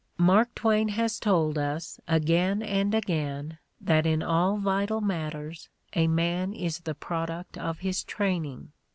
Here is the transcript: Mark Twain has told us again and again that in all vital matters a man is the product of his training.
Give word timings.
Mark 0.17 0.55
Twain 0.55 0.87
has 0.87 1.19
told 1.19 1.59
us 1.59 1.99
again 2.07 2.63
and 2.63 2.95
again 2.95 3.59
that 3.79 4.07
in 4.07 4.23
all 4.23 4.57
vital 4.57 4.99
matters 4.99 5.69
a 5.93 6.07
man 6.07 6.53
is 6.53 6.79
the 6.79 6.95
product 6.95 7.55
of 7.55 7.81
his 7.81 8.03
training. 8.03 8.71